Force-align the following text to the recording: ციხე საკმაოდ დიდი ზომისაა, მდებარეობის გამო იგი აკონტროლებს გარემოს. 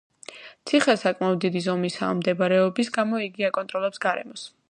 ციხე 0.69 0.95
საკმაოდ 1.01 1.37
დიდი 1.43 1.61
ზომისაა, 1.65 2.17
მდებარეობის 2.21 2.91
გამო 2.97 3.23
იგი 3.27 3.49
აკონტროლებს 3.51 4.05
გარემოს. 4.09 4.49